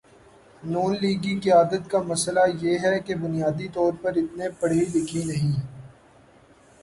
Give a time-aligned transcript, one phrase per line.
[0.63, 5.53] نون لیگی قیادت کا مسئلہ یہ ہے کہ بنیادی طور پہ اتنے پڑھی لکھی نہیں۔